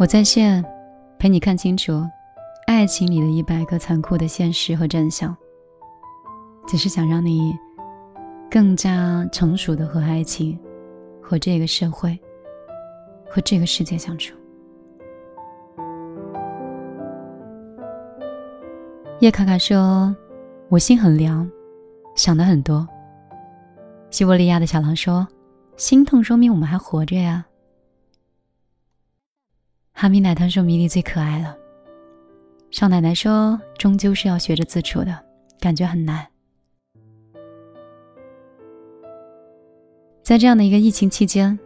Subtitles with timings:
[0.00, 0.64] 我在线，
[1.18, 2.04] 陪你看清楚
[2.68, 5.36] 爱情里的一百个残酷的现实和真相。
[6.68, 7.52] 只是想让你
[8.48, 10.56] 更加成熟的和爱情、
[11.20, 12.16] 和这个社会、
[13.28, 14.36] 和这个世界相处。
[19.18, 20.14] 叶卡卡说
[20.70, 21.50] ：“我心很凉，
[22.14, 22.86] 想的很多。”
[24.10, 25.26] 西伯利亚的小狼说
[25.76, 27.44] ：“心痛说明我们还活着呀。”
[30.00, 31.58] 哈密奶糖说：“米粒最可爱了。”
[32.70, 35.12] 少奶奶说：“终究是要学着自处的，
[35.58, 36.24] 感觉很难。”
[40.22, 41.58] 在这样的一个疫情期间，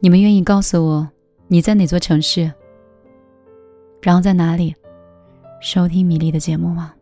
[0.00, 1.08] 你们愿意告诉我
[1.48, 2.52] 你在哪座城市，
[4.02, 4.76] 然后在哪里
[5.62, 6.92] 收听米粒的节目吗？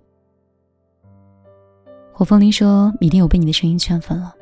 [2.13, 4.33] 火风铃说：“米粒，我被你的声音圈粉了，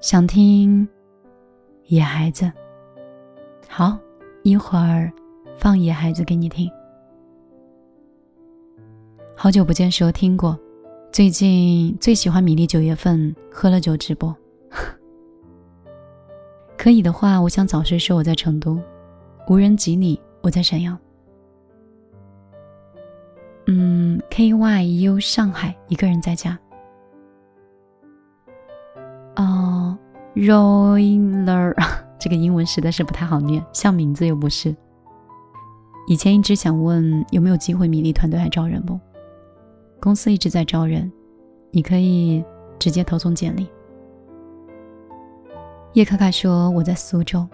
[0.00, 0.88] 想听
[1.86, 2.52] 野孩子。
[3.68, 3.98] 好，
[4.42, 5.12] 一会儿
[5.56, 6.70] 放野孩子给你听。
[9.36, 10.58] 好久不见，说听过，
[11.12, 14.34] 最近最喜欢米粒九月份喝了酒直播。
[16.76, 18.80] ”可以的话，我想早睡说我在成都，
[19.48, 20.98] 无人及你，我在沈阳。
[23.66, 26.58] 嗯，K Y U 上海一个人在家。
[29.36, 29.96] 哦
[30.34, 31.74] ，Roller
[32.22, 34.72] 这个英文实在是不太好念，像名字又不是。
[36.06, 38.96] 以前一直想问有没有机会，米粒团队还招人不？
[40.00, 41.10] 公司一直在招人，
[41.72, 42.44] 你可以
[42.78, 43.68] 直接投送简历。
[45.94, 47.44] 叶卡卡说：“我在苏州。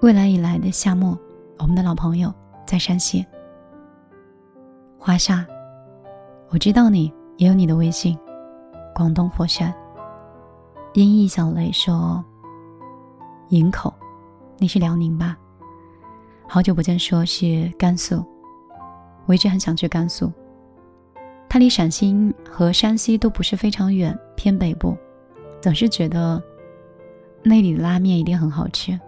[0.00, 1.18] 未来以来的夏末，
[1.58, 2.32] 我们的老朋友
[2.64, 3.26] 在山西。
[4.98, 5.46] 华沙，
[6.48, 8.18] 我知道你也有你的微信。
[8.94, 9.70] 广东佛山。
[10.94, 12.22] 音译小雷说：
[13.48, 13.94] 营口，
[14.58, 15.38] 你是辽宁吧？
[16.46, 18.22] 好久不见，说是甘肃。
[19.24, 20.30] 我一直很想去甘肃，
[21.48, 24.94] 它离陕西和山西都不是非常远，偏北部。”
[25.62, 26.42] 总是觉得
[27.42, 28.98] 那里的拉面一定很好吃。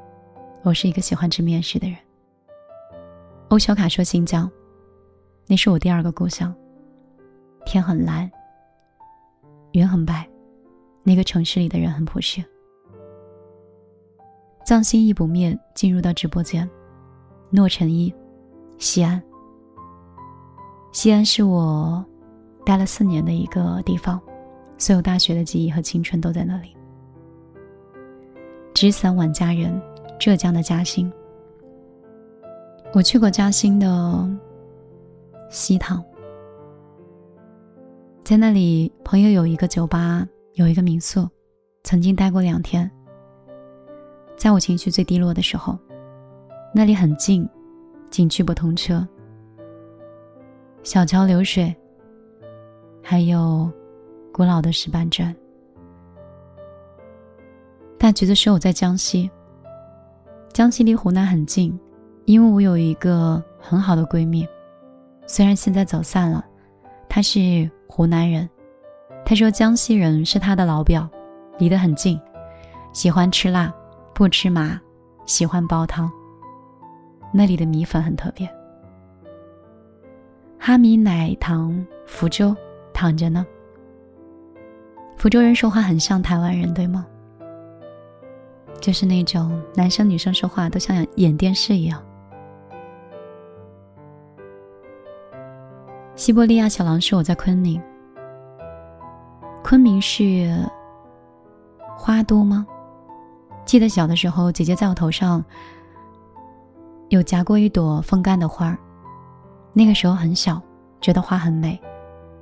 [0.62, 1.98] 我是一个喜欢吃面食的人。
[3.48, 4.50] 欧小卡说：“新疆，
[5.46, 6.54] 那是我第二个故乡。
[7.66, 8.30] 天很蓝，
[9.72, 10.26] 云很白，
[11.04, 12.42] 那个城市里的人很朴实。”
[14.66, 16.68] 藏心意不灭进入到直播间。
[17.50, 18.12] 诺成一，
[18.78, 19.22] 西安。
[20.90, 22.04] 西安是我
[22.64, 24.20] 待了四年的一个地方。
[24.76, 26.76] 所有大学的记忆和青春都在那里。
[28.74, 29.80] 纸伞晚佳人，
[30.18, 31.10] 浙江的嘉兴。
[32.92, 34.28] 我去过嘉兴的
[35.48, 36.04] 西塘，
[38.24, 41.28] 在那里，朋友有一个酒吧，有一个民宿，
[41.82, 42.90] 曾经待过两天。
[44.36, 45.78] 在我情绪最低落的时候，
[46.74, 47.48] 那里很近，
[48.10, 49.06] 景区不通车，
[50.82, 51.74] 小桥流水，
[53.02, 53.70] 还有。
[54.36, 55.32] 古老的石板砖。
[57.96, 59.30] 大橘子说我在江西，
[60.52, 61.78] 江西离湖南很近，
[62.24, 64.44] 因为我有一个很好的闺蜜，
[65.24, 66.44] 虽然现在走散了，
[67.08, 68.50] 她是湖南人。
[69.24, 71.08] 他说江西人是他的老表，
[71.58, 72.20] 离得很近，
[72.92, 73.72] 喜欢吃辣，
[74.12, 74.78] 不吃麻，
[75.24, 76.10] 喜欢煲汤。
[77.32, 78.48] 那里的米粉很特别。
[80.58, 82.54] 哈米奶糖福州
[82.92, 83.46] 躺着呢。
[85.16, 87.06] 福州人说话很像台湾人，对吗？
[88.80, 92.02] 就是那种男生女生说话都像演电视一样。
[96.14, 97.82] 西伯利亚小狼说我在昆明，
[99.64, 100.54] 昆明是
[101.96, 102.66] 花都吗？
[103.64, 105.42] 记得小的时候，姐姐在我头上
[107.08, 108.78] 有夹过一朵风干的花儿，
[109.72, 110.60] 那个时候很小，
[111.00, 111.80] 觉得花很美。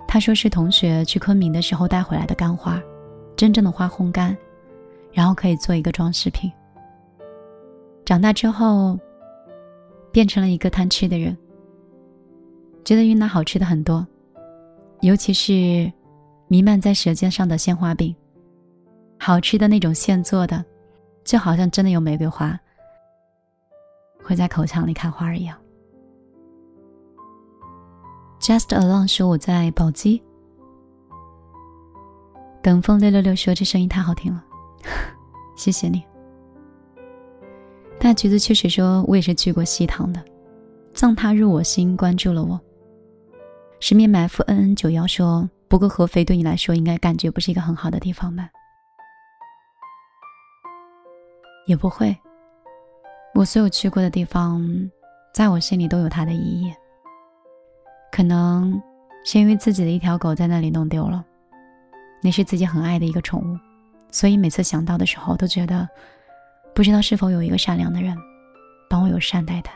[0.09, 2.83] 他说是同学去昆明的时候带回来的干花，
[3.37, 4.37] 真正的花烘干，
[5.12, 6.50] 然后可以做一个装饰品。
[8.04, 8.98] 长大之后，
[10.10, 11.39] 变成了一个贪吃的人，
[12.84, 14.04] 觉得云南好吃的很多，
[15.03, 15.91] 尤其是
[16.53, 18.15] 弥漫在舌尖上的鲜花饼，
[19.19, 20.63] 好吃的那种现做的，
[21.25, 22.60] 就好像真的有玫瑰花
[24.22, 25.57] 会在口腔里开花一样。
[28.39, 30.22] Just alone 说我在宝鸡。
[32.60, 34.45] 等风六六六说这声音太好听了，
[35.57, 36.03] 谢谢你。
[37.99, 40.22] 大橘子确实说我也是去过西塘的，
[40.93, 42.60] 葬他入我心，关注了我。
[43.81, 48.47] 十面埋伏 N N 九幺说，不过合肥对你来说应该感觉不是一个很好的地方吧？
[51.66, 52.15] 也不会，
[53.34, 54.63] 我所有去过的地方，
[55.33, 56.71] 在我心里都有它的意义。
[58.13, 58.78] 可能
[59.24, 61.24] 是因为自己的一条狗在那里弄丢了，
[62.22, 63.59] 那是自己很爱的一个宠物，
[64.10, 65.89] 所以每次想到的时候，都觉得
[66.75, 68.15] 不知道是否有一个善良的人
[68.91, 69.72] 帮我有善待它。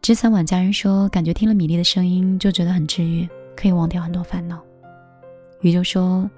[0.00, 4.62] 之前晚家人说，感觉听了米粒的声音就觉得很治愈，可以忘掉很多烦恼。
[5.60, 6.28] 雨就说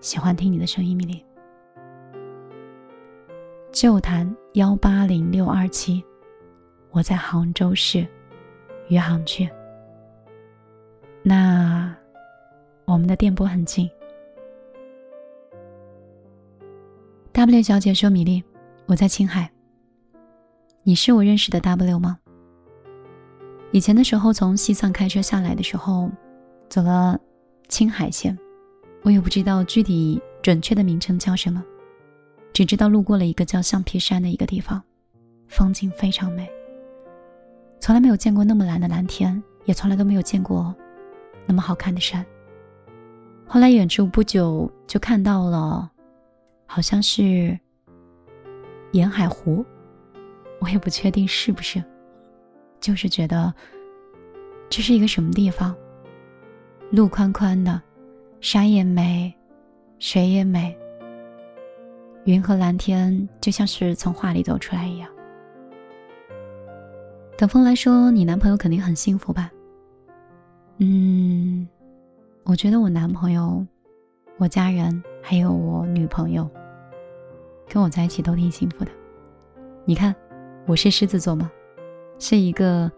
[0.00, 1.24] 喜欢听你的声音，米粒。
[3.72, 6.04] 旧谈幺八零六二七，
[6.90, 8.06] 我在杭州市。
[8.88, 9.48] 余杭区。
[11.22, 11.94] 那
[12.84, 13.88] 我们的电波很近。
[17.30, 18.42] W 小姐说：“米粒，
[18.86, 19.48] 我在青海。
[20.82, 22.18] 你是我认识的 W 吗？
[23.70, 26.10] 以前的时候，从西藏开车下来的时候，
[26.70, 27.18] 走了
[27.68, 28.38] 青海线，
[29.02, 31.62] 我也不知道具体准确的名称叫什么，
[32.52, 34.80] 只知道路过了一个叫橡皮山的一个地方，
[35.48, 36.48] 风景非常美。”
[37.80, 40.72] 从来没有见过那么蓝的蓝天，也从来都没有见过
[41.44, 42.24] 那么好看的山。
[43.46, 45.90] 后来远处不久就看到了，
[46.66, 47.58] 好像是
[48.92, 49.66] 沿海湖，
[50.60, 51.82] 我也不确定是不是，
[52.78, 53.52] 就是觉得
[54.68, 55.74] 这是一个什么地方，
[56.90, 57.80] 路宽宽的，
[58.40, 59.32] 山也美，
[60.00, 60.76] 水也美，
[62.24, 65.08] 云和蓝天就像是从画里走出来一样。
[67.38, 69.52] 等风来说：“你男朋友肯定很幸福吧？”
[70.78, 71.68] 嗯，
[72.42, 73.64] 我觉得我男朋友、
[74.36, 76.50] 我家人还有我女朋友
[77.68, 78.90] 跟我在一起都挺幸福的。
[79.84, 80.12] 你看，
[80.66, 81.48] 我是狮子座吗？
[82.18, 82.90] 是一个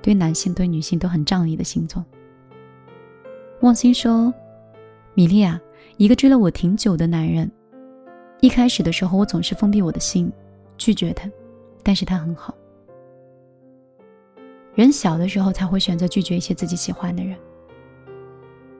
[0.00, 2.02] 对男性、对女性都很仗义的星座。
[3.62, 4.34] 望星说
[5.14, 5.60] ：“米莉啊，
[5.96, 7.48] 一个追了我挺久的男人，
[8.40, 10.30] 一开始的时候我总是封闭我的心，
[10.76, 11.30] 拒绝他，
[11.80, 12.52] 但是他很好。”
[14.74, 17.38] 人小的时候才会选择拒绝一些自己喜欢的人。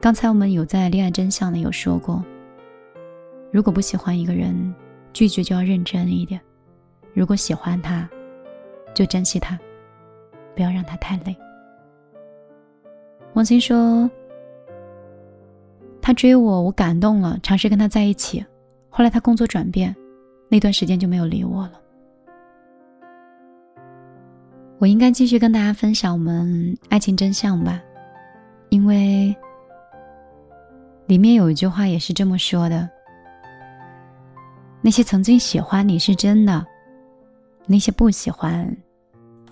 [0.01, 2.21] 刚才我们有在恋爱真相里有说过，
[3.53, 4.75] 如果不喜欢一个人，
[5.13, 6.41] 拒绝就要认真一点；
[7.15, 8.09] 如果喜欢他，
[8.95, 9.57] 就珍惜他，
[10.57, 11.37] 不要让他太累。
[13.35, 14.11] 王琴说，
[16.03, 18.45] 他追我，我感动了，尝试跟他在一起，
[18.91, 19.95] 后来他工作转变，
[20.49, 21.81] 那段时间就没有理我了。
[24.79, 27.81] 我应该继续跟大家分享我们爱情真相吧，
[28.69, 29.33] 因为
[31.07, 32.91] 里面有一句话也是这么说的：
[34.81, 36.67] 那些曾经喜欢你是真的，
[37.65, 38.77] 那些不喜欢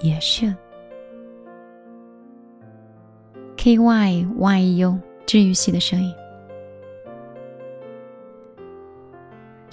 [0.00, 0.52] 也是。
[3.56, 6.12] K Y Y U 治愈系的声音。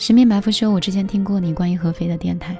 [0.07, 2.57] 十面埋伏说：“我之前听过你关于合肥的电台。”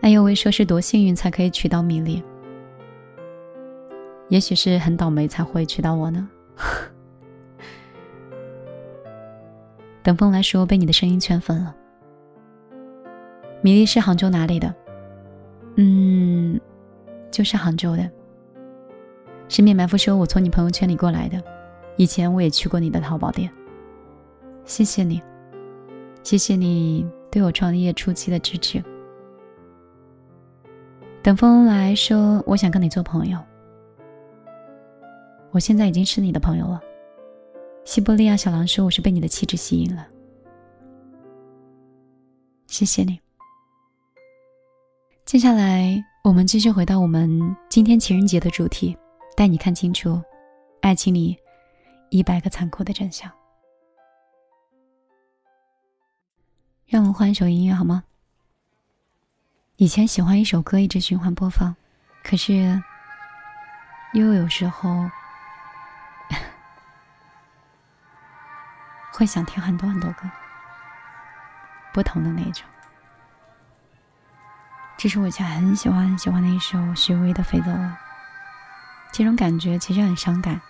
[0.00, 2.22] 哎呦喂，说是多幸运才可以娶到米粒，
[4.28, 6.30] 也许是很倒霉才会娶到我呢。
[10.04, 11.74] 等风来说，被你的声音圈粉了。
[13.60, 14.72] 米粒是杭州哪里的？
[15.74, 16.60] 嗯，
[17.32, 18.08] 就是杭州的。
[19.48, 21.42] 十面埋伏说，我从你朋友圈里过来的，
[21.96, 23.50] 以前我也去过你的淘宝店。
[24.64, 25.20] 谢谢你，
[26.22, 28.82] 谢谢你对我创业初期的支持。
[31.22, 33.38] 等风来说：“我想跟你做朋友。
[35.50, 36.80] 我现在已经是你的朋友了。”
[37.84, 40.06] 西伯利亚小狼说：“我是被你的气质吸引了。”
[42.68, 43.18] 谢谢你。
[45.24, 48.96] 接下来，我们继续回到我们今天情人节的主题，
[49.36, 50.20] 带你看清楚
[50.80, 51.36] 爱情里
[52.10, 53.30] 一百个残酷的真相。
[56.90, 58.02] 让我们换一首音乐好吗？
[59.76, 61.76] 以前喜欢一首歌，一直循环播放，
[62.24, 62.82] 可是
[64.12, 65.08] 又有时候
[69.14, 70.28] 会想听很多很多歌，
[71.92, 72.66] 不同的那种。
[74.96, 77.98] 这是我以前很喜欢很喜欢的一首许巍的《飞走了》，
[79.12, 80.60] 这种感觉其实很伤感，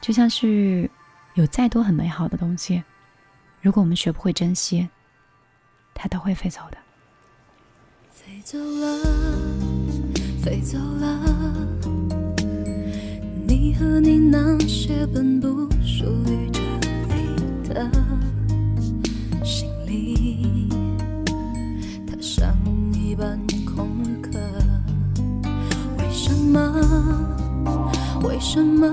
[0.00, 0.90] 就像是
[1.34, 2.82] 有再多很美好的东西，
[3.60, 4.88] 如果我们学不会珍惜，
[6.02, 6.78] 它都会飞走的。
[8.10, 9.04] 飞走了，
[10.42, 11.20] 飞走了，
[13.46, 16.62] 你和你那些本不属于这
[17.10, 17.90] 里的
[19.44, 20.70] 行李，
[22.06, 22.56] 它像
[22.94, 23.86] 一本空
[24.22, 24.38] 壳。
[25.98, 26.58] 为什么？
[28.22, 28.86] 为什么？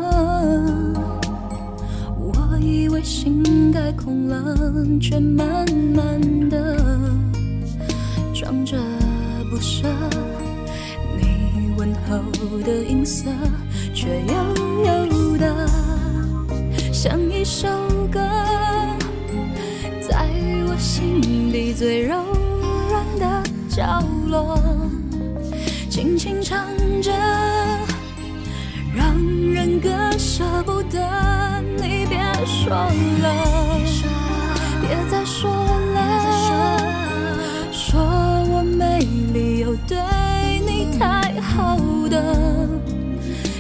[2.20, 6.86] 我以为心该空了，却慢慢的。
[8.70, 8.78] 着
[9.50, 9.88] 不舍，
[11.16, 12.20] 你问候
[12.64, 13.30] 的音色
[13.94, 14.34] 却悠
[14.84, 15.70] 悠的，
[16.92, 17.70] 像一首
[18.12, 18.20] 歌，
[20.02, 20.28] 在
[20.68, 22.18] 我心底最柔
[22.90, 24.60] 软的角落，
[25.90, 26.68] 轻轻唱
[27.02, 27.10] 着，
[28.94, 29.16] 让
[29.50, 31.00] 人割舍不得。
[31.78, 33.80] 你别说了，
[34.82, 35.87] 别再说了。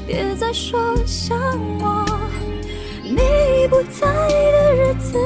[0.07, 1.37] 别再说想
[1.81, 2.05] 我。
[3.03, 5.19] 你不在的日子，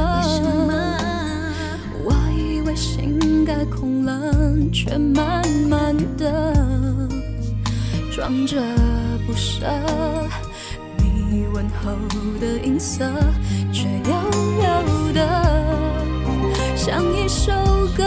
[0.00, 0.72] 为什么？
[2.04, 4.32] 我以为心该空了，
[4.72, 6.54] 却慢慢的
[8.12, 8.60] 装着
[9.26, 9.66] 不舍。
[10.96, 11.92] 你问候
[12.40, 13.04] 的音色，
[13.72, 14.12] 却悠
[14.62, 15.20] 悠的
[16.76, 17.52] 像一首
[17.96, 18.02] 歌，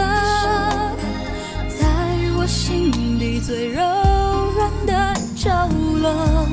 [1.68, 1.86] 在
[2.36, 3.80] 我心底最柔
[4.56, 5.68] 软的角
[6.02, 6.46] 落，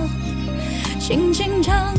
[1.00, 1.94] 轻轻唱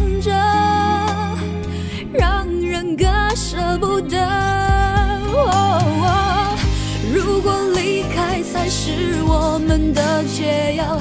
[9.02, 11.00] 是我们的解药，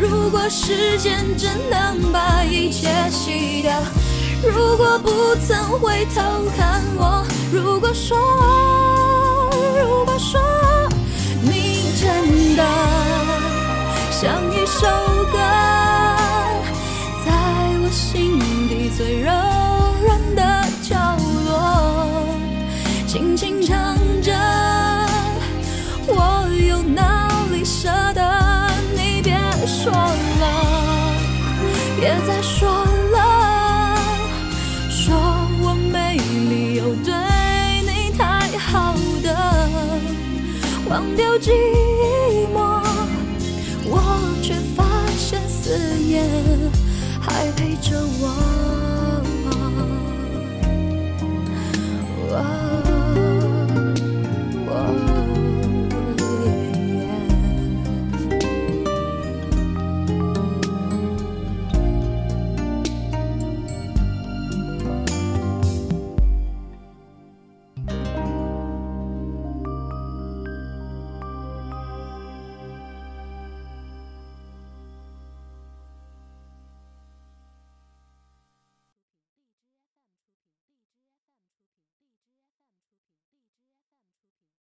[0.00, 3.72] 如果时间真能把一切洗掉，
[4.42, 6.20] 如果不曾回头
[6.56, 8.18] 看我，如果说，
[9.78, 10.40] 如果说
[11.40, 12.64] 你真的
[14.10, 14.88] 像一首
[40.96, 41.95] 忘掉记忆。